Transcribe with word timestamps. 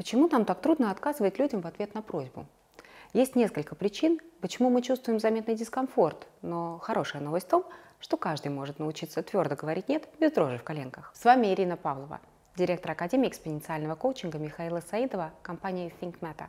Почему 0.00 0.28
нам 0.28 0.46
так 0.46 0.62
трудно 0.62 0.90
отказывать 0.90 1.38
людям 1.38 1.60
в 1.60 1.66
ответ 1.66 1.92
на 1.92 2.00
просьбу? 2.00 2.46
Есть 3.12 3.36
несколько 3.36 3.74
причин, 3.74 4.18
почему 4.40 4.70
мы 4.70 4.80
чувствуем 4.80 5.20
заметный 5.20 5.54
дискомфорт, 5.54 6.26
но 6.40 6.78
хорошая 6.78 7.20
новость 7.20 7.48
в 7.48 7.50
том, 7.50 7.66
что 7.98 8.16
каждый 8.16 8.48
может 8.48 8.78
научиться 8.78 9.22
твердо 9.22 9.56
говорить 9.56 9.90
«нет» 9.90 10.08
без 10.18 10.32
дрожи 10.32 10.56
в 10.56 10.64
коленках. 10.64 11.12
С 11.14 11.26
вами 11.26 11.48
Ирина 11.48 11.76
Павлова, 11.76 12.22
директор 12.56 12.92
Академии 12.92 13.28
экспоненциального 13.28 13.94
коучинга 13.94 14.38
Михаила 14.38 14.80
Саидова, 14.80 15.32
компании 15.42 15.92
ThinkMeta. 16.00 16.46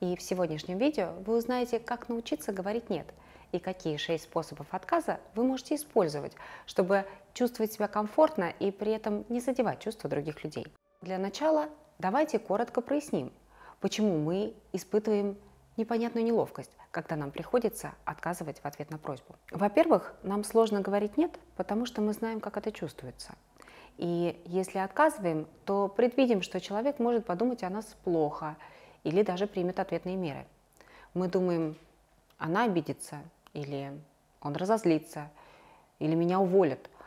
И 0.00 0.16
в 0.16 0.22
сегодняшнем 0.22 0.78
видео 0.78 1.12
вы 1.26 1.36
узнаете, 1.36 1.80
как 1.80 2.08
научиться 2.08 2.52
говорить 2.52 2.88
«нет» 2.88 3.12
и 3.52 3.58
какие 3.58 3.98
шесть 3.98 4.24
способов 4.24 4.66
отказа 4.70 5.20
вы 5.34 5.44
можете 5.44 5.74
использовать, 5.74 6.32
чтобы 6.64 7.04
чувствовать 7.34 7.70
себя 7.70 7.86
комфортно 7.86 8.50
и 8.58 8.70
при 8.70 8.92
этом 8.92 9.26
не 9.28 9.40
задевать 9.40 9.80
чувства 9.80 10.08
других 10.08 10.42
людей. 10.42 10.66
Для 11.02 11.18
начала 11.18 11.68
давайте 11.98 12.38
коротко 12.38 12.80
проясним, 12.80 13.32
почему 13.80 14.18
мы 14.18 14.54
испытываем 14.72 15.36
непонятную 15.76 16.24
неловкость, 16.24 16.70
когда 16.90 17.16
нам 17.16 17.30
приходится 17.30 17.92
отказывать 18.04 18.60
в 18.60 18.64
ответ 18.64 18.90
на 18.90 18.98
просьбу. 18.98 19.36
Во-первых, 19.50 20.14
нам 20.22 20.44
сложно 20.44 20.80
говорить 20.80 21.16
«нет», 21.16 21.38
потому 21.56 21.86
что 21.86 22.00
мы 22.00 22.12
знаем, 22.12 22.40
как 22.40 22.56
это 22.56 22.72
чувствуется. 22.72 23.34
И 23.96 24.40
если 24.44 24.78
отказываем, 24.78 25.46
то 25.64 25.88
предвидим, 25.88 26.42
что 26.42 26.60
человек 26.60 26.98
может 26.98 27.26
подумать 27.26 27.62
о 27.64 27.70
нас 27.70 27.96
плохо 28.04 28.56
или 29.02 29.22
даже 29.22 29.46
примет 29.46 29.80
ответные 29.80 30.16
меры. 30.16 30.46
Мы 31.14 31.28
думаем, 31.28 31.76
она 32.38 32.64
обидится, 32.64 33.18
или 33.54 33.92
он 34.40 34.54
разозлится, 34.54 35.30
или 35.98 36.14
меня 36.14 36.38
уволят– 36.38 36.90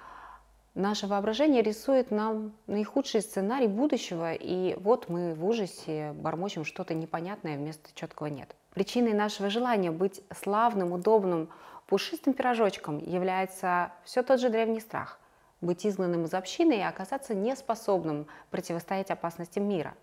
Наше 0.74 1.08
воображение 1.08 1.62
рисует 1.62 2.12
нам 2.12 2.54
наихудший 2.68 3.22
сценарий 3.22 3.68
будущего, 3.68 4.34
и 4.34 4.76
вот 4.80 5.10
мы 5.10 5.34
в 5.34 5.46
ужасе 5.46 6.14
бормочем 6.14 6.64
что-то 6.64 6.94
непонятное 6.94 7.58
вместо 7.58 7.90
четкого 7.94 8.28
«нет». 8.28 8.56
Причиной 8.74 9.14
нашего 9.14 9.50
желания 9.50 9.92
быть 9.92 10.22
славным, 10.34 10.94
удобным, 10.94 11.50
пушистым 11.88 12.34
пирожочком 12.34 13.00
является 13.00 13.92
все 14.06 14.24
тот 14.24 14.40
же 14.40 14.50
древний 14.50 14.80
страх– 14.80 15.20
быть 15.62 15.86
изгнанным 15.86 16.26
из 16.26 16.34
общины 16.34 16.78
и 16.78 16.82
оказаться 16.82 17.34
неспособным 17.34 18.28
противостоять 18.50 19.12
опасностям 19.12 19.64
мира. 19.64 19.94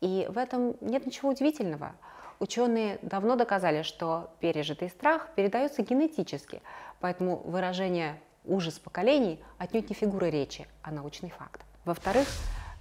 И 0.00 0.26
в 0.28 0.38
этом 0.38 0.76
нет 0.80 1.06
ничего 1.06 1.30
удивительного. 1.30 1.94
Ученые 2.38 2.98
давно 3.02 3.34
доказали, 3.34 3.82
что 3.82 4.30
пережитый 4.38 4.90
страх 4.90 5.30
передается 5.34 5.82
генетически, 5.82 6.62
поэтому 7.00 7.36
выражение 7.38 8.20
ужас 8.48 8.78
поколений 8.78 9.42
отнюдь 9.58 9.90
не 9.90 9.94
фигура 9.94 10.26
речи, 10.26 10.66
а 10.82 10.90
научный 10.90 11.30
факт. 11.30 11.60
Во-вторых, 11.84 12.26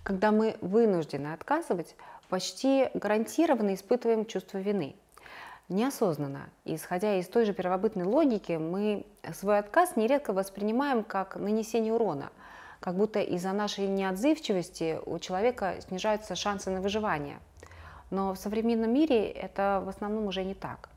когда 0.03 0.31
мы 0.31 0.55
вынуждены 0.61 1.33
отказывать, 1.33 1.95
почти 2.29 2.89
гарантированно 2.93 3.73
испытываем 3.73 4.25
чувство 4.25 4.57
вины. 4.57 4.95
Неосознанно, 5.69 6.49
исходя 6.63 7.15
из 7.15 7.27
той 7.27 7.45
же 7.45 7.53
первобытной 7.53 8.05
логики, 8.05 8.53
мы 8.53 9.05
свой 9.33 9.59
отказ 9.59 9.97
нередко 9.97 10.31
воспринимаем 10.31 11.03
как 11.03 11.35
нанесение 11.35 11.93
урона, 11.93 12.31
как 12.79 12.95
будто 12.95 13.19
из-за 13.19 13.51
нашей 13.51 13.87
неотзывчивости 13.87 14.99
у 15.05 15.19
человека 15.19 15.75
снижаются 15.81 16.35
шансы 16.35 16.69
на 16.69 16.79
выживание. 16.79 17.39
Но 18.11 18.33
в 18.33 18.37
современном 18.37 18.93
мире 18.93 19.29
это 19.29 19.81
в 19.83 19.89
основном 19.89 20.27
уже 20.27 20.45
не 20.45 20.53
так. 20.53 20.89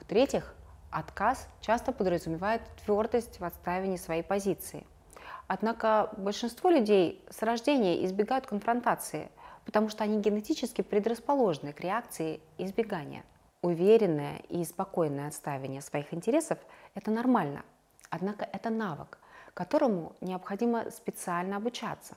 В-третьих, 0.00 0.54
Отказ 0.92 1.48
часто 1.62 1.90
подразумевает 1.90 2.60
твердость 2.84 3.40
в 3.40 3.44
отстаивании 3.44 3.96
своей 3.96 4.22
позиции. 4.22 4.86
Однако 5.46 6.10
большинство 6.18 6.68
людей 6.68 7.24
с 7.30 7.42
рождения 7.42 8.04
избегают 8.04 8.46
конфронтации, 8.46 9.30
потому 9.64 9.88
что 9.88 10.04
они 10.04 10.20
генетически 10.20 10.82
предрасположены 10.82 11.72
к 11.72 11.80
реакции 11.80 12.40
избегания. 12.58 13.24
Уверенное 13.62 14.42
и 14.50 14.64
спокойное 14.64 15.28
отстаивание 15.28 15.80
своих 15.80 16.12
интересов– 16.12 16.58
это 16.94 17.10
нормально. 17.10 17.64
Однако 18.10 18.46
это 18.52 18.68
навык, 18.68 19.18
которому 19.54 20.14
необходимо 20.20 20.90
специально 20.90 21.56
обучаться. 21.56 22.16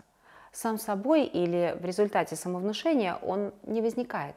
Сам 0.52 0.78
собой 0.78 1.24
или 1.24 1.78
в 1.80 1.85
результате 1.85 2.35
самовнушения 2.35 3.16
он 3.22 3.53
не 3.64 3.81
возникает. 3.81 4.35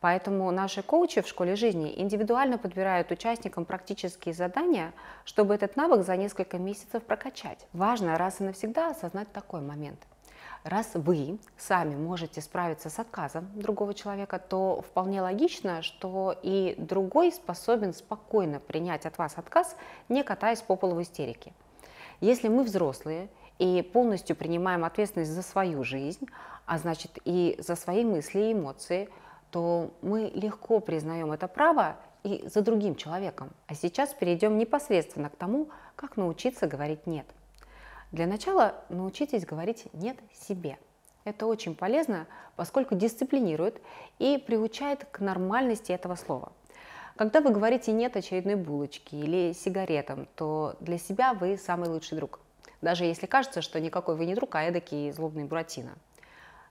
Поэтому 0.00 0.50
наши 0.52 0.82
коучи 0.82 1.22
в 1.22 1.26
школе 1.26 1.56
жизни 1.56 1.92
индивидуально 2.00 2.56
подбирают 2.56 3.10
участникам 3.10 3.64
практические 3.64 4.32
задания, 4.32 4.92
чтобы 5.24 5.54
этот 5.54 5.74
навык 5.74 6.04
за 6.04 6.16
несколько 6.16 6.58
месяцев 6.58 7.02
прокачать. 7.02 7.66
Важно 7.72 8.16
раз 8.16 8.40
и 8.40 8.44
навсегда 8.44 8.90
осознать 8.90 9.32
такой 9.32 9.60
момент. 9.60 9.98
Раз 10.62 10.90
вы 10.94 11.38
сами 11.56 11.96
можете 11.96 12.40
справиться 12.40 12.90
с 12.90 12.98
отказом 12.98 13.48
другого 13.54 13.92
человека, 13.94 14.38
то 14.38 14.82
вполне 14.82 15.20
логично, 15.20 15.82
что 15.82 16.34
и 16.42 16.74
другой 16.78 17.32
способен 17.32 17.92
спокойно 17.92 18.60
принять 18.60 19.06
от 19.06 19.18
вас 19.18 19.34
отказ, 19.36 19.76
не 20.08 20.22
катаясь 20.22 20.60
по 20.60 20.76
полу 20.76 20.94
в 20.94 21.02
истерике. 21.02 21.52
Если 22.20 22.48
мы 22.48 22.64
взрослые 22.64 23.28
и 23.58 23.82
полностью 23.82 24.36
принимаем 24.36 24.84
ответственность 24.84 25.32
за 25.32 25.42
свою 25.42 25.82
жизнь, 25.82 26.26
а 26.66 26.78
значит 26.78 27.18
и 27.24 27.56
за 27.58 27.74
свои 27.74 28.04
мысли 28.04 28.38
и 28.38 28.52
эмоции– 28.52 29.08
то 29.50 29.90
мы 30.02 30.30
легко 30.34 30.80
признаем 30.80 31.32
это 31.32 31.48
право 31.48 31.96
и 32.24 32.44
за 32.46 32.62
другим 32.62 32.94
человеком. 32.94 33.50
А 33.66 33.74
сейчас 33.74 34.14
перейдем 34.14 34.58
непосредственно 34.58 35.30
к 35.30 35.36
тому, 35.36 35.68
как 35.96 36.16
научиться 36.16 36.66
говорить 36.66 37.06
«нет». 37.06 37.26
Для 38.12 38.26
начала 38.26 38.74
научитесь 38.88 39.44
говорить 39.44 39.86
«нет» 39.92 40.16
себе. 40.32 40.78
Это 41.24 41.46
очень 41.46 41.74
полезно, 41.74 42.26
поскольку 42.56 42.94
дисциплинирует 42.94 43.80
и 44.18 44.38
приучает 44.38 45.04
к 45.04 45.20
нормальности 45.20 45.92
этого 45.92 46.14
слова. 46.14 46.52
Когда 47.16 47.40
вы 47.40 47.50
говорите 47.50 47.92
«нет» 47.92 48.16
очередной 48.16 48.54
булочке 48.54 49.16
или 49.18 49.52
сигаретам, 49.52 50.26
то 50.36 50.76
для 50.80 50.98
себя 50.98 51.34
вы 51.34 51.58
самый 51.58 51.88
лучший 51.88 52.16
друг. 52.16 52.40
Даже 52.80 53.04
если 53.04 53.26
кажется, 53.26 53.60
что 53.60 53.80
никакой 53.80 54.16
вы 54.16 54.24
не 54.24 54.34
друг, 54.34 54.54
а 54.54 54.62
эдакий 54.62 55.10
злобный 55.10 55.44
Буратино. 55.44 55.98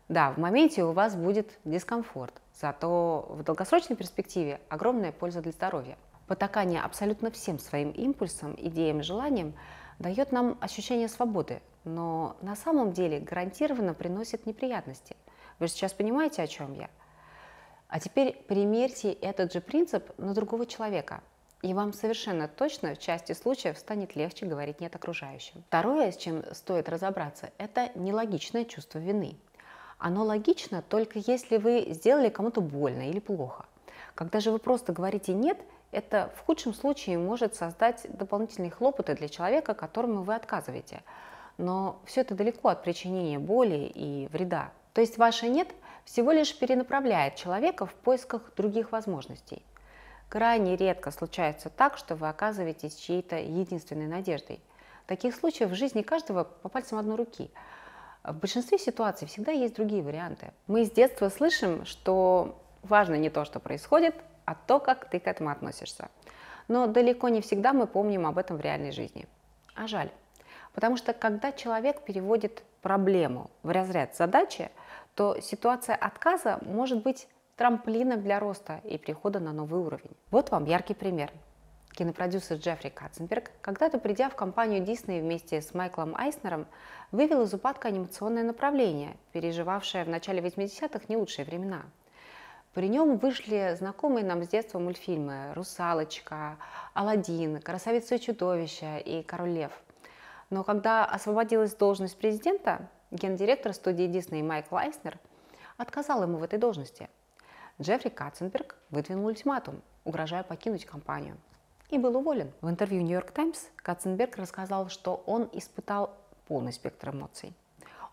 Да, 0.10 0.32
в 0.32 0.38
моменте 0.38 0.86
у 0.86 0.94
вас 0.94 1.18
будет 1.18 1.60
дискомфорт, 1.66 2.34
зато 2.54 3.26
в 3.30 3.44
долгосрочной 3.44 3.98
перспективе 3.98 4.62
огромная 4.70 5.12
польза 5.12 5.42
для 5.42 5.52
здоровья. 5.52 5.98
Потакание 6.28 6.82
абсолютно 6.82 7.30
всем 7.30 7.60
своим 7.60 7.92
импульсам, 7.92 8.56
идеям, 8.58 9.04
желаниям 9.04 9.54
дает 10.00 10.32
нам 10.32 10.58
ощущение 10.62 11.10
свободы, 11.10 11.62
но 11.84 12.38
на 12.42 12.56
самом 12.56 12.94
деле 12.94 13.20
гарантированно 13.20 13.94
приносит 13.94 14.46
неприятности. 14.46 15.18
Вы 15.60 15.68
сейчас 15.68 15.92
понимаете, 15.92 16.42
о 16.42 16.48
чем 16.48 16.74
я? 16.74 16.90
А 17.90 18.00
теперь 18.00 18.34
примерьте 18.48 19.12
этот 19.12 19.52
же 19.52 19.60
принцип 19.60 20.18
на 20.18 20.34
другого 20.34 20.66
человека, 20.66 21.22
и 21.62 21.74
вам 21.74 21.92
совершенно 21.92 22.48
точно 22.48 22.96
в 22.96 23.00
части 23.00 23.34
случаев 23.34 23.78
станет 23.78 24.16
легче 24.16 24.46
говорить 24.46 24.80
нет 24.80 24.96
окружающим. 24.96 25.64
Второе, 25.68 26.12
с 26.14 26.18
чем 26.18 26.44
стоит 26.54 26.88
разобраться, 26.88 27.52
это 27.58 27.92
нелогичное 27.96 28.64
чувство 28.64 29.00
вины– 29.00 29.38
оно 30.00 30.24
логично 30.24 30.82
только 30.82 31.20
если 31.20 31.58
вы 31.58 31.88
сделали 31.90 32.30
кому-то 32.30 32.62
больно 32.62 33.10
или 33.10 33.20
плохо. 33.20 33.66
Когда 34.16 34.40
же 34.40 34.52
вы 34.52 34.60
просто 34.60 34.94
говорите 34.94 35.34
«нет», 35.34 35.60
это 35.92 36.32
в 36.36 36.46
худшем 36.46 36.74
случае 36.74 37.18
может 37.18 37.56
создать 37.56 38.06
дополнительные 38.10 38.72
хлопоты 38.72 39.16
для 39.16 39.30
человека, 39.30 39.74
которому 39.74 40.24
вы 40.24 40.36
отказываете. 40.36 41.02
Но 41.58 42.00
все 42.06 42.22
это 42.22 42.36
далеко 42.36 42.70
от 42.70 42.84
причинения 42.84 43.40
боли 43.40 43.92
и 43.94 44.28
вреда. 44.32 44.72
То 44.94 45.02
есть 45.02 45.18
ваше 45.18 45.48
«нет» 45.48 45.70
всего 46.04 46.32
лишь 46.32 46.58
перенаправляет 46.58 47.36
человека 47.36 47.86
в 47.86 47.94
поисках 47.94 48.42
других 48.56 48.92
возможностей. 48.92 49.64
Крайне 50.30 50.76
редко 50.76 51.12
случается 51.12 51.70
так, 51.70 51.98
что 51.98 52.16
вы 52.16 52.28
оказываетесь 52.28 52.96
чьей-то 52.96 53.38
единственной 53.38 54.08
надеждой. 54.08 54.60
Таких 55.06 55.36
случаев 55.36 55.70
в 55.70 55.76
жизни 55.76 56.02
каждого 56.02 56.44
по 56.44 56.70
пальцам 56.70 57.00
одной 57.00 57.16
руки– 57.16 57.50
в 58.28 58.40
большинстве 58.40 58.78
ситуаций 58.78 59.28
всегда 59.28 59.52
есть 59.52 59.76
другие 59.76 60.04
варианты. 60.04 60.52
Мы 60.68 60.86
с 60.86 60.92
детства 60.92 61.30
слышим, 61.30 61.86
что 61.86 62.60
важно 62.84 63.16
не 63.16 63.30
то, 63.30 63.46
что 63.46 63.60
происходит, 63.60 64.16
а 64.46 64.56
то, 64.56 64.80
как 64.80 65.10
ты 65.10 65.20
к 65.20 65.28
этому 65.28 65.50
относишься. 65.50 66.10
Но 66.68 66.88
далеко 66.88 67.30
не 67.30 67.42
всегда 67.42 67.74
мы 67.74 67.88
помним 67.88 68.26
об 68.28 68.38
этом 68.38 68.58
в 68.58 68.62
реальной 68.62 68.92
жизни. 68.92 69.28
А 69.76 69.88
жаль. 69.88 70.10
Потому 70.74 70.98
что 70.98 71.14
когда 71.14 71.52
человек 71.52 72.02
переводит 72.02 72.64
проблему 72.82 73.50
в 73.64 73.70
разряд 73.70 74.16
задачи, 74.16 74.70
то 75.16 75.40
ситуация 75.42 75.96
отказа 75.96 76.60
может 76.62 77.02
быть 77.04 77.28
трамплином 77.56 78.22
для 78.22 78.40
роста 78.40 78.82
и 78.84 78.98
перехода 78.98 79.40
на 79.40 79.54
новый 79.54 79.80
уровень. 79.82 80.16
Вот 80.30 80.52
вам 80.52 80.66
яркий 80.66 80.94
пример. 80.94 81.32
Кинопродюсер 81.98 82.58
Джеффри 82.58 82.90
Катценберг, 82.90 83.50
когда-то 83.60 83.98
придя 83.98 84.30
в 84.30 84.36
компанию 84.36 84.86
Дисней 84.86 85.20
вместе 85.20 85.64
с 85.64 85.74
Майклом 85.74 86.16
Айснером, 86.16 86.68
вывел 87.12 87.42
из 87.42 87.56
упадка 87.56 87.88
анимационное 87.88 88.44
направление, 88.44 89.18
переживавшее 89.32 90.04
в 90.04 90.10
начале 90.10 90.40
80-х 90.40 91.06
не 91.08 91.18
лучшие 91.18 91.44
времена. 91.44 91.82
При 92.76 92.88
нем 92.88 93.18
вышли 93.18 93.76
знакомые 93.76 94.24
нам 94.24 94.44
с 94.44 94.48
детства 94.48 94.78
мультфильмы 94.78 95.54
«Русалочка», 95.56 96.58
«Аладдин», 96.94 97.60
«Красавица 97.62 98.14
и 98.14 98.20
чудовище» 98.20 99.00
и 99.00 99.24
«Король 99.24 99.54
лев». 99.54 99.72
Но 100.52 100.64
когда 100.64 101.04
освободилась 101.04 101.74
должность 101.74 102.20
президента, 102.20 102.92
гендиректор 103.10 103.74
студии 103.74 104.06
Дисней 104.06 104.44
Майкл 104.44 104.76
Айснер 104.76 105.18
отказал 105.78 106.22
ему 106.22 106.38
в 106.38 106.44
этой 106.44 106.60
должности. 106.60 107.10
Джеффри 107.82 108.10
Катценберг 108.10 108.76
выдвинул 108.92 109.26
ультиматум, 109.26 109.82
угрожая 110.04 110.44
покинуть 110.44 110.86
компанию. 110.86 111.38
И 111.90 111.98
был 111.98 112.18
уволен. 112.18 112.52
В 112.60 112.70
интервью 112.70 113.02
«Нью-Йорк 113.02 113.32
Таймс» 113.32 113.68
Катценберг 113.78 114.38
рассказал, 114.38 114.90
что 114.90 115.24
он 115.26 115.50
испытал 115.54 116.14
полный 116.48 116.74
спектр 116.74 117.12
эмоций. 117.12 117.56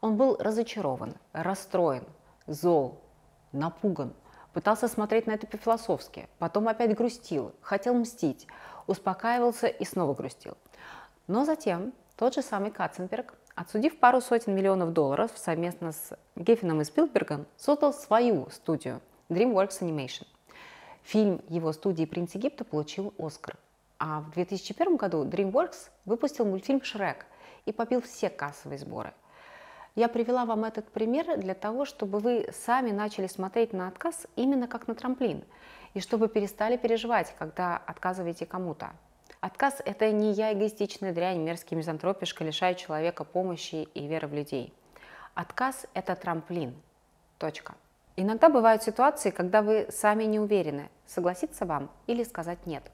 Он 0.01 0.17
был 0.17 0.37
разочарован, 0.37 1.15
расстроен, 1.33 2.05
зол, 2.47 3.01
напуган, 3.51 4.13
пытался 4.53 4.87
смотреть 4.87 5.27
на 5.27 5.33
это 5.33 5.49
по-философски, 5.49 6.29
потом 6.39 6.69
опять 6.69 6.95
грустил, 6.95 7.53
хотел 7.63 7.95
мстить, 7.95 8.47
успокаивался 8.87 9.67
и 9.67 9.85
снова 9.85 10.15
грустил. 10.15 10.57
Но 11.27 11.45
затем 11.45 11.93
тот 12.17 12.35
же 12.35 12.43
самый 12.43 12.71
Катценберг, 12.71 13.35
отсудив 13.57 13.99
пару 13.99 14.21
сотен 14.21 14.55
миллионов 14.55 14.93
долларов 14.93 15.33
совместно 15.35 15.91
с 15.91 16.17
Геффином 16.37 16.81
и 16.81 16.85
Спилбергом, 16.85 17.47
создал 17.57 17.93
свою 17.93 18.49
студию 18.51 19.01
DreamWorks 19.31 19.81
Animation. 19.81 20.27
Фильм 21.05 21.43
его 21.49 21.73
студии 21.73 22.07
«Принц 22.07 22.35
Египта» 22.35 22.65
получил 22.65 23.13
Оскар. 23.19 23.57
А 23.99 24.21
в 24.21 24.31
2001 24.33 24.97
году 24.97 25.25
DreamWorks 25.25 25.91
выпустил 26.07 26.47
мультфильм 26.47 26.83
«Шрек» 26.83 27.27
и 27.67 27.73
побил 27.73 28.01
все 28.01 28.31
кассовые 28.31 28.79
сборы. 28.79 29.13
Я 29.95 30.09
привела 30.09 30.45
вам 30.45 30.65
этот 30.65 30.89
пример 30.91 31.39
для 31.39 31.55
того, 31.55 31.85
чтобы 31.85 32.19
вы 32.19 32.49
сами 32.53 32.91
начали 32.91 33.27
смотреть 33.27 33.73
на 33.73 33.87
отказ 33.87 34.27
именно 34.35 34.67
как 34.67 34.89
на 34.89 34.95
трамплин, 34.95 35.45
и 35.93 36.01
чтобы 36.01 36.27
перестали 36.29 36.77
переживать, 36.77 37.35
когда 37.39 37.77
отказываете 37.77 38.47
кому-то. 38.47 38.93
Отказ– 39.41 39.83
это 39.85 40.11
не 40.11 40.33
я 40.33 40.55
эгоистичная 40.55 41.13
дрянь, 41.13 41.43
мерзкий 41.43 41.77
мизантропишка, 41.77 42.45
лишаю 42.45 42.75
человека 42.77 43.25
помощи 43.25 43.87
и 43.95 44.07
веры 44.09 44.27
в 44.27 44.33
людей. 44.33 44.73
Отказ– 45.35 45.87
это 45.95 46.17
трамплин. 46.17 46.75
Точка. 47.39 47.75
Иногда 48.17 48.49
бывают 48.49 48.83
ситуации, 48.83 49.31
когда 49.31 49.61
вы 49.63 49.89
сами 49.91 50.25
не 50.25 50.39
уверены, 50.39 50.89
согласиться 51.07 51.67
вам 51.67 51.91
или 52.07 52.23
сказать 52.23 52.65
«нет». 52.67 52.85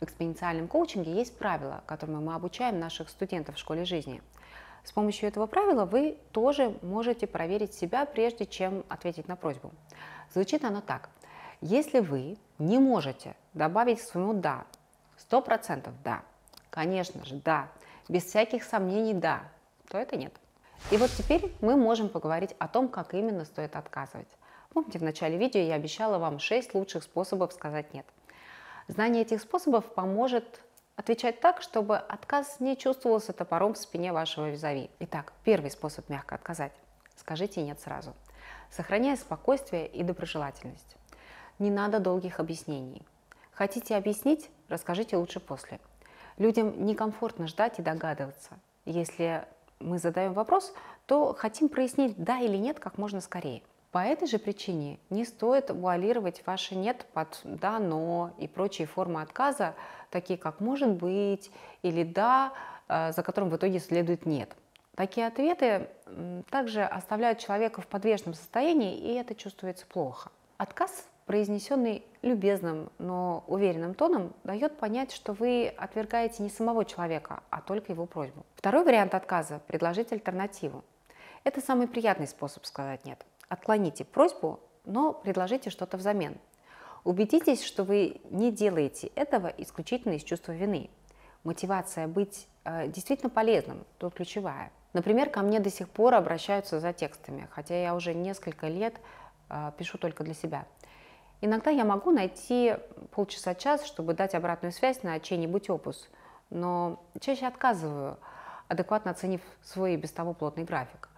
В 0.00 0.04
экспоненциальном 0.04 0.68
коучинге 0.68 1.12
есть 1.12 1.36
правила, 1.38 1.82
которыми 1.86 2.16
мы 2.16 2.34
обучаем 2.34 2.78
наших 2.78 3.08
студентов 3.08 3.56
в 3.56 3.58
школе 3.58 3.84
жизни. 3.84 4.22
С 4.84 4.92
помощью 4.92 5.28
этого 5.28 5.46
правила 5.46 5.84
вы 5.84 6.18
тоже 6.32 6.76
можете 6.82 7.26
проверить 7.26 7.74
себя, 7.74 8.04
прежде 8.06 8.46
чем 8.46 8.84
ответить 8.88 9.28
на 9.28 9.36
просьбу. 9.36 9.72
Звучит 10.32 10.64
оно 10.64 10.80
так. 10.80 11.10
Если 11.60 12.00
вы 12.00 12.38
не 12.58 12.78
можете 12.78 13.36
добавить 13.54 14.00
к 14.00 14.04
своему 14.04 14.34
«да» 14.34 14.64
Сто 15.20 15.42
процентов 15.42 15.92
да. 16.02 16.22
Конечно 16.70 17.24
же, 17.24 17.36
да. 17.36 17.68
Без 18.08 18.24
всяких 18.24 18.64
сомнений 18.64 19.14
да. 19.14 19.42
То 19.88 19.98
это 19.98 20.16
нет. 20.16 20.32
И 20.90 20.96
вот 20.96 21.10
теперь 21.10 21.54
мы 21.60 21.76
можем 21.76 22.08
поговорить 22.08 22.54
о 22.58 22.68
том, 22.68 22.88
как 22.88 23.12
именно 23.12 23.44
стоит 23.44 23.76
отказывать. 23.76 24.28
Помните, 24.72 24.98
в 24.98 25.02
начале 25.02 25.36
видео 25.36 25.60
я 25.60 25.74
обещала 25.74 26.18
вам 26.18 26.38
6 26.38 26.74
лучших 26.74 27.02
способов 27.02 27.52
сказать 27.52 27.92
«нет». 27.92 28.06
Знание 28.86 29.22
этих 29.22 29.40
способов 29.40 29.84
поможет 29.94 30.60
отвечать 30.96 31.40
так, 31.40 31.60
чтобы 31.60 31.96
отказ 31.96 32.60
не 32.60 32.76
чувствовался 32.76 33.32
топором 33.32 33.74
в 33.74 33.78
спине 33.78 34.12
вашего 34.12 34.50
визави. 34.50 34.90
Итак, 35.00 35.32
первый 35.44 35.70
способ 35.70 36.08
мягко 36.08 36.36
отказать. 36.36 36.72
Скажите 37.16 37.62
«нет» 37.62 37.80
сразу, 37.80 38.14
сохраняя 38.70 39.16
спокойствие 39.16 39.88
и 39.88 40.02
доброжелательность. 40.02 40.96
Не 41.58 41.70
надо 41.70 41.98
долгих 41.98 42.38
объяснений. 42.40 43.02
Хотите 43.52 43.96
объяснить? 43.96 44.50
Расскажите 44.68 45.16
лучше 45.16 45.40
после. 45.40 45.80
Людям 46.38 46.86
некомфортно 46.86 47.46
ждать 47.48 47.78
и 47.78 47.82
догадываться. 47.82 48.58
Если 48.84 49.44
мы 49.80 49.98
задаем 49.98 50.32
вопрос, 50.32 50.72
то 51.06 51.34
хотим 51.34 51.68
прояснить 51.68 52.22
да 52.22 52.38
или 52.38 52.56
нет 52.56 52.78
как 52.78 52.98
можно 52.98 53.20
скорее. 53.20 53.62
По 53.90 53.98
этой 53.98 54.28
же 54.28 54.38
причине 54.38 55.00
не 55.10 55.24
стоит 55.24 55.70
вуалировать 55.70 56.42
ваше 56.46 56.76
«нет» 56.76 57.06
под 57.12 57.40
«да», 57.42 57.80
«но» 57.80 58.30
и 58.38 58.46
прочие 58.46 58.86
формы 58.86 59.20
отказа, 59.20 59.74
такие 60.10 60.38
как 60.38 60.60
«может 60.60 60.90
быть» 60.90 61.50
или 61.82 62.04
«да», 62.04 62.52
э, 62.88 63.12
за 63.12 63.22
которым 63.24 63.50
в 63.50 63.56
итоге 63.56 63.80
следует 63.80 64.26
«нет». 64.26 64.54
Такие 64.94 65.26
ответы 65.26 65.88
также 66.50 66.82
оставляют 66.82 67.38
человека 67.38 67.80
в 67.80 67.86
подвешенном 67.86 68.34
состоянии, 68.34 68.96
и 68.96 69.14
это 69.14 69.34
чувствуется 69.34 69.86
плохо. 69.86 70.30
Отказ 70.56 71.08
произнесенный 71.30 72.04
любезным, 72.22 72.90
но 72.98 73.44
уверенным 73.46 73.94
тоном, 73.94 74.32
дает 74.42 74.76
понять, 74.78 75.12
что 75.12 75.32
вы 75.32 75.72
отвергаете 75.78 76.42
не 76.42 76.50
самого 76.50 76.84
человека, 76.84 77.42
а 77.50 77.60
только 77.60 77.92
его 77.92 78.06
просьбу. 78.06 78.44
Второй 78.56 78.84
вариант 78.84 79.14
отказа– 79.14 79.60
предложить 79.68 80.12
альтернативу. 80.12 80.84
Это 81.44 81.60
самый 81.60 81.86
приятный 81.86 82.26
способ 82.26 82.66
сказать 82.66 83.04
«нет». 83.04 83.24
Отклоните 83.50 84.06
просьбу, 84.06 84.60
но 84.86 85.12
предложите 85.12 85.68
что-то 85.68 85.98
взамен. 85.98 86.38
Убедитесь, 87.04 87.62
что 87.62 87.84
вы 87.84 88.22
не 88.30 88.50
делаете 88.50 89.08
этого 89.14 89.48
исключительно 89.58 90.14
из 90.14 90.24
чувства 90.24 90.52
вины. 90.52 90.88
Мотивация 91.44 92.08
быть 92.08 92.48
э, 92.64 92.88
действительно 92.88 93.28
полезным– 93.28 93.84
тут 93.98 94.14
ключевая. 94.14 94.72
Например, 94.94 95.28
ко 95.28 95.42
мне 95.42 95.60
до 95.60 95.70
сих 95.70 95.90
пор 95.90 96.14
обращаются 96.14 96.80
за 96.80 96.94
текстами, 96.94 97.46
хотя 97.50 97.78
я 97.78 97.94
уже 97.94 98.14
несколько 98.14 98.68
лет 98.68 98.94
э, 99.50 99.72
пишу 99.76 99.98
только 99.98 100.24
для 100.24 100.32
себя– 100.34 100.64
Иногда 101.42 101.70
я 101.70 101.84
могу 101.84 102.10
найти 102.10 102.76
полчаса-час, 103.12 103.86
чтобы 103.86 104.12
дать 104.12 104.34
обратную 104.34 104.72
связь 104.72 105.02
на 105.02 105.18
чей-нибудь 105.20 105.70
опус, 105.70 106.08
но 106.50 107.02
чаще 107.18 107.46
отказываю, 107.46 108.18
адекватно 108.68 109.10
оценив 109.10 109.40
свой 109.62 109.96
без 109.96 110.10
того 110.10 110.34
плотный 110.34 110.64
график. 110.64 111.08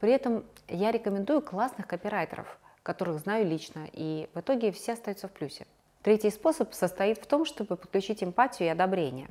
При 0.00 0.12
этом 0.12 0.44
я 0.68 0.90
рекомендую 0.90 1.42
классных 1.42 1.86
копирайтеров, 1.86 2.58
которых 2.82 3.20
знаю 3.20 3.46
лично, 3.46 3.86
и 3.92 4.28
в 4.34 4.40
итоге 4.40 4.72
все 4.72 4.94
остаются 4.94 5.28
в 5.28 5.32
плюсе. 5.32 5.66
Третий 6.02 6.30
способ 6.30 6.72
состоит 6.72 7.18
в 7.18 7.26
том, 7.26 7.44
чтобы 7.44 7.76
подключить 7.76 8.24
эмпатию 8.24 8.68
и 8.68 8.72
одобрение. 8.72 9.28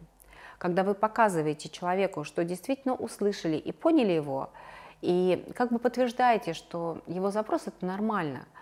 Когда 0.59 0.83
вы 0.83 0.93
показываете 0.93 1.69
человеку, 1.69 2.23
что 2.23 2.43
действительно 2.43 2.93
услышали 2.93 3.57
и 3.57 3.71
поняли 3.71 4.11
его, 4.11 4.51
и 5.01 5.45
как 5.55 5.71
бы 5.71 5.79
подтверждаете, 5.79 6.53
что 6.53 7.01
его 7.07 7.31
запрос 7.31 7.67
это 7.67 7.85
нормально– 7.85 8.45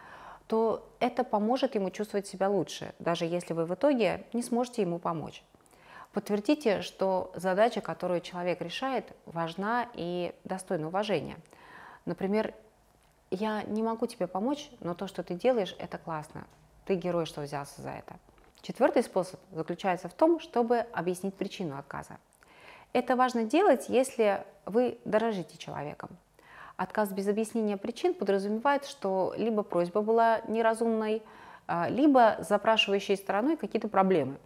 то 0.48 0.88
это 1.00 1.24
поможет 1.24 1.75
ему 1.75 1.92
чувствовать 1.92 2.25
себя 2.25 2.50
лучше, 2.50 2.94
даже 3.00 3.25
если 3.25 3.53
вы 3.53 3.65
в 3.65 3.74
итоге 3.74 4.25
не 4.33 4.42
сможете 4.42 4.81
ему 4.81 4.98
помочь. 4.98 5.44
Подтвердите, 6.13 6.81
что 6.81 7.31
задача, 7.36 7.81
которую 7.81 8.21
человек 8.21 8.62
решает, 8.62 9.12
важна 9.25 9.88
и 9.94 10.33
достойна 10.45 10.88
уважения. 10.88 11.38
Например, 12.07 12.54
я 13.31 13.63
не 13.63 13.83
могу 13.83 14.07
тебе 14.07 14.27
помочь, 14.27 14.71
но 14.80 14.94
то, 14.94 15.07
что 15.07 15.24
ты 15.24 15.33
делаешь, 15.36 15.75
это 15.77 15.98
классно. 15.98 16.48
Ты 16.86 16.95
герой, 16.95 17.25
что 17.25 17.41
взялся 17.41 17.81
за 17.81 17.89
это. 17.89 18.15
Четвертый 18.62 19.03
способ 19.03 19.41
заключается 19.51 20.08
в 20.08 20.13
том, 20.13 20.39
чтобы 20.39 20.79
объяснить 20.93 21.36
причину 21.36 21.77
отказа. 21.77 22.17
Это 22.93 23.17
важно 23.17 23.43
делать, 23.43 23.89
если 23.89 24.46
вы 24.65 24.98
дорожите 25.03 25.58
человеком. 25.58 26.10
Отказ 26.77 27.12
без 27.12 27.27
объяснения 27.27 27.75
причин 27.75 28.13
подразумевает, 28.13 28.86
что 28.86 29.34
либо 29.38 29.63
просьба 29.63 30.01
была 30.01 30.39
неразумной, 30.48 31.22
а, 31.67 31.89
либо 31.89 32.38
запрашивающей 32.39 33.17
стороной 33.17 33.58
какие-то 33.58 33.89
проблемы. 33.89 34.38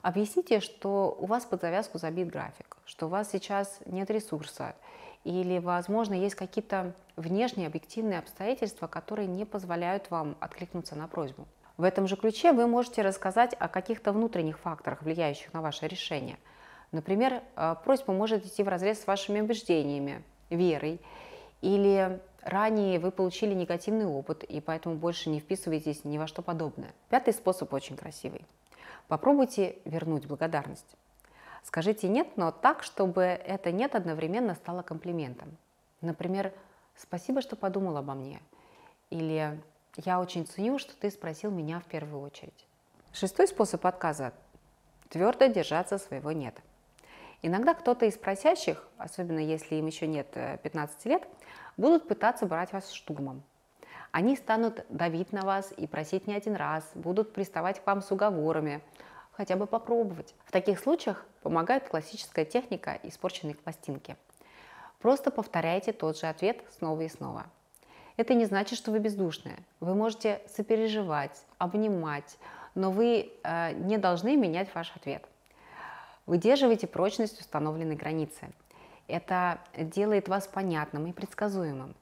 Объясните, 0.00 0.60
что 0.60 1.14
у 1.20 1.26
вас 1.26 1.44
под 1.44 1.60
завязку 1.60 1.98
забит 1.98 2.28
график, 2.28 2.78
что 2.86 3.04
у 3.04 3.08
вас 3.10 3.30
сейчас 3.30 3.80
нет 3.84 4.10
ресурса, 4.10 4.74
или, 5.24 5.58
возможно, 5.58 6.14
есть 6.14 6.34
какие-то 6.34 6.94
внешние 7.16 7.66
объективные 7.66 8.18
обстоятельства, 8.18 8.86
которые 8.86 9.28
не 9.28 9.44
позволяют 9.44 10.10
вам 10.10 10.36
откликнуться 10.40 10.96
на 10.96 11.06
просьбу. 11.08 11.46
В 11.76 11.84
этом 11.84 12.06
же 12.06 12.16
ключе 12.16 12.52
вы 12.52 12.66
можете 12.66 13.02
рассказать 13.02 13.54
о 13.58 13.68
каких-то 13.68 14.12
внутренних 14.12 14.58
факторах, 14.58 15.02
влияющих 15.02 15.52
на 15.52 15.62
ваше 15.62 15.86
решение. 15.86 16.38
Например, 16.92 17.42
а, 17.56 17.74
просьба 17.74 18.12
может 18.12 18.44
идти 18.44 18.62
в 18.62 18.68
разрез 18.68 19.00
с 19.00 19.06
вашими 19.06 19.40
убеждениями, 19.40 20.22
верой 20.50 21.00
или 21.60 22.20
ранее 22.42 22.98
вы 22.98 23.10
получили 23.10 23.54
негативный 23.54 24.06
опыт 24.06 24.44
и 24.44 24.60
поэтому 24.60 24.96
больше 24.96 25.30
не 25.30 25.40
вписываетесь 25.40 26.04
ни 26.04 26.18
во 26.18 26.26
что 26.26 26.42
подобное. 26.42 26.92
Пятый 27.08 27.32
способ 27.32 27.72
очень 27.72 27.96
красивый. 27.96 28.44
Попробуйте 29.08 29.76
вернуть 29.84 30.26
благодарность. 30.26 30.96
Скажите 31.62 32.08
«нет», 32.08 32.36
но 32.36 32.50
так, 32.50 32.82
чтобы 32.82 33.22
это 33.22 33.72
«нет» 33.72 33.94
одновременно 33.94 34.54
стало 34.54 34.82
комплиментом. 34.82 35.56
Например, 36.00 36.52
«спасибо, 36.96 37.42
что 37.42 37.56
подумал 37.56 37.96
обо 37.96 38.14
мне» 38.14 38.40
или 39.10 39.60
«я 39.96 40.20
очень 40.20 40.46
ценю, 40.46 40.78
что 40.78 40.94
ты 40.96 41.10
спросил 41.10 41.50
меня 41.50 41.80
в 41.80 41.84
первую 41.84 42.22
очередь». 42.22 42.66
Шестой 43.12 43.48
способ 43.48 43.84
отказа– 43.86 44.32
твердо 45.08 45.46
держаться 45.46 45.98
своего 45.98 46.32
«нет». 46.32 46.54
Иногда 47.42 47.74
кто-то 47.74 48.06
из 48.06 48.18
просящих, 48.18 48.86
особенно 48.98 49.38
если 49.38 49.76
им 49.76 49.86
еще 49.86 50.06
нет 50.06 50.28
15 50.62 51.06
э, 51.06 51.08
лет, 51.08 51.26
будут 51.76 52.06
пытаться 52.06 52.46
брать 52.46 52.72
вас 52.72 52.90
штурмом. 52.92 53.42
Они 54.12 54.36
станут 54.36 54.84
давить 54.88 55.32
на 55.32 55.42
вас 55.42 55.72
и 55.76 55.86
просить 55.86 56.26
не 56.26 56.34
один 56.34 56.54
раз, 56.54 56.90
будут 56.94 57.32
приставать 57.32 57.80
к 57.82 57.86
вам 57.86 58.02
с 58.02 58.10
уговорами, 58.10 58.82
хотя 59.32 59.56
бы 59.56 59.66
попробовать. 59.66 60.34
В 60.44 60.52
таких 60.52 60.78
случаях 60.80 61.24
помогает 61.42 61.88
классическая 61.88 62.44
техника 62.44 62.98
испорченной 63.02 63.54
пластинки. 63.54 64.16
Просто 65.00 65.30
повторяйте 65.30 65.92
тот 65.92 66.18
же 66.18 66.26
ответ 66.26 66.62
снова 66.76 67.00
и 67.02 67.08
снова. 67.08 67.46
Это 68.16 68.34
не 68.34 68.44
значит, 68.44 68.78
что 68.78 68.90
вы 68.90 68.98
бездушные. 68.98 69.56
Вы 69.80 69.94
можете 69.94 70.42
сопереживать, 70.46 71.42
обнимать, 71.58 72.36
но 72.74 72.90
вы 72.90 73.32
э, 73.42 73.72
не 73.72 73.96
должны 73.96 74.36
менять 74.36 74.74
ваш 74.74 74.94
ответ. 74.94 75.24
Выдерживайте 76.26 76.86
прочность 76.86 77.40
установленной 77.40 77.96
границы. 77.96 78.50
Это 79.08 79.58
делает 79.76 80.28
вас 80.28 80.46
понятным 80.46 81.06
и 81.06 81.12
предсказуемым. 81.12 81.94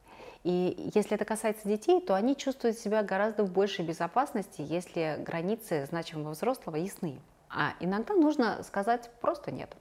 И 0.45 0.91
если 0.95 1.15
это 1.15 1.25
касается 1.25 1.69
детей, 1.69 2.01
то 2.01 2.15
они 2.15 2.37
чувствуют 2.37 2.79
себя 2.79 3.03
гораздо 3.03 3.45
в 3.45 3.53
большей 3.53 3.85
безопасности, 3.85 4.61
если 4.61 5.17
границы 5.21 5.87
значимого 5.87 6.33
взрослого 6.33 6.77
ясны. 6.77 7.19
А 7.51 7.75
иногда 7.81 8.15
нужно 8.15 8.63
сказать 8.63 9.11
просто 9.21 9.51
нет. 9.51 9.75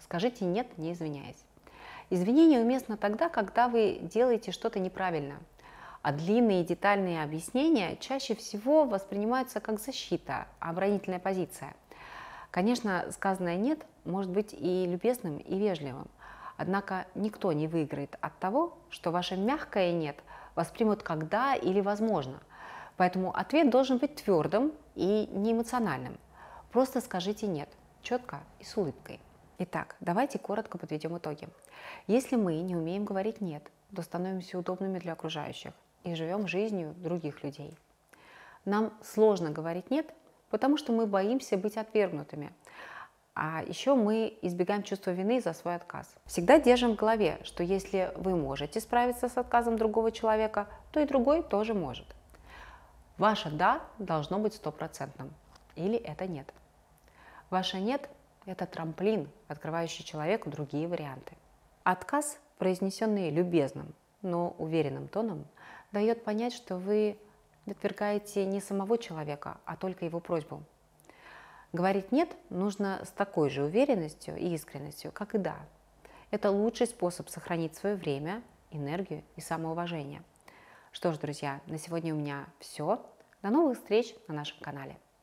Скажите 0.00 0.44
нет, 0.44 0.78
не 0.78 0.92
извиняясь. 0.92 1.42
Извинение 2.10 2.60
уместно 2.60 2.96
тогда, 2.96 3.28
когда 3.28 3.68
вы 3.68 3.98
делаете 4.00 4.52
что-то 4.52 4.78
неправильно. 4.78 5.36
А 6.02 6.12
длинные 6.12 6.62
и 6.62 6.64
детальные 6.64 7.22
объяснения 7.22 7.96
чаще 7.96 8.36
всего 8.36 8.84
воспринимаются 8.84 9.58
как 9.60 9.80
защита, 9.80 10.46
оборонительная 10.60 11.18
позиция. 11.18 11.74
Конечно, 12.52 13.06
сказанное 13.10 13.56
«нет» 13.56 13.84
может 14.04 14.30
быть 14.30 14.54
и 14.54 14.86
любезным, 14.86 15.38
и 15.38 15.58
вежливым. 15.58 16.06
Однако 16.56 17.06
никто 17.14 17.52
не 17.52 17.66
выиграет 17.66 18.16
от 18.20 18.38
того, 18.38 18.78
что 18.88 19.10
ваше 19.10 19.36
мягкое 19.36 19.92
«нет» 19.92 20.16
воспримут 20.54 21.02
когда 21.02 21.54
или 21.54 21.80
возможно. 21.80 22.40
Поэтому 22.96 23.36
ответ 23.36 23.68
должен 23.68 23.98
быть 23.98 24.14
твердым 24.14 24.72
и 24.94 25.28
неэмоциональным. 25.32 26.16
Просто 26.76 27.00
скажите 27.00 27.46
«нет», 27.46 27.70
четко 28.02 28.40
и 28.58 28.64
с 28.64 28.76
улыбкой. 28.76 29.18
Итак, 29.56 29.96
давайте 30.00 30.38
коротко 30.38 30.76
подведем 30.76 31.16
итоги. 31.16 31.48
Если 32.06 32.36
мы 32.36 32.56
не 32.56 32.76
умеем 32.76 33.06
говорить 33.06 33.40
«нет», 33.40 33.62
то 33.94 34.02
становимся 34.02 34.58
удобными 34.58 34.98
для 34.98 35.14
окружающих 35.14 35.72
и 36.04 36.14
живем 36.14 36.46
жизнью 36.46 36.94
других 36.98 37.42
людей. 37.42 37.78
Нам 38.66 38.92
сложно 39.02 39.52
говорить 39.52 39.90
«нет», 39.90 40.12
потому 40.50 40.76
что 40.76 40.92
мы 40.92 41.06
боимся 41.06 41.56
быть 41.56 41.78
отвергнутыми. 41.78 42.52
А 43.34 43.62
еще 43.66 43.94
мы 43.94 44.38
избегаем 44.42 44.82
чувства 44.82 45.12
вины 45.12 45.40
за 45.40 45.54
свой 45.54 45.76
отказ. 45.76 46.14
Всегда 46.26 46.60
держим 46.60 46.92
в 46.92 46.96
голове, 46.96 47.38
что 47.44 47.62
если 47.62 48.12
вы 48.16 48.36
можете 48.36 48.82
справиться 48.82 49.30
с 49.30 49.38
отказом 49.38 49.78
другого 49.78 50.12
человека, 50.12 50.68
то 50.92 51.00
и 51.00 51.06
другой 51.06 51.42
тоже 51.42 51.72
может. 51.72 52.04
Ваше 53.16 53.48
«да» 53.48 53.80
должно 53.98 54.38
быть 54.38 54.52
стопроцентным. 54.52 55.32
Или 55.74 55.96
это 55.96 56.26
«нет». 56.26 56.52
Ваше 57.50 57.78
«нет»– 57.78 58.08
это 58.46 58.66
трамплин, 58.66 59.28
открывающий 59.48 60.04
человеку 60.04 60.50
другие 60.50 60.88
варианты. 60.88 61.34
Отказ, 61.84 62.38
произнесенный 62.58 63.30
любезным, 63.30 63.94
но 64.22 64.54
уверенным 64.58 65.08
тоном, 65.08 65.46
дает 65.92 66.24
понять, 66.24 66.52
что 66.52 66.76
вы 66.76 67.16
отвергаете 67.66 68.44
не 68.44 68.60
самого 68.60 68.98
человека, 68.98 69.58
а 69.64 69.76
только 69.76 70.04
его 70.04 70.20
просьбу– 70.20 70.62
Говорить 71.76 72.10
«нет» 72.10 72.34
нужно 72.48 73.02
с 73.04 73.10
такой 73.10 73.50
же 73.50 73.64
уверенностью 73.64 74.34
и 74.36 74.54
искренностью, 74.54 75.12
как 75.12 75.34
и 75.34 75.38
«да». 75.38 75.56
Это 76.30 76.50
лучший 76.50 76.86
способ 76.86 77.28
сохранить 77.28 77.74
свое 77.74 77.96
время, 77.96 78.42
энергию 78.70 79.22
и 79.36 79.42
самоуважение. 79.42 80.22
Что 80.90 81.12
ж, 81.12 81.18
друзья, 81.18 81.60
на 81.66 81.78
сегодня 81.78 82.14
у 82.14 82.16
меня 82.16 82.46
все. 82.60 83.04
До 83.42 83.50
новых 83.50 83.76
встреч 83.76 84.14
на 84.26 84.32
нашем 84.34 84.58
канале. 84.60 84.96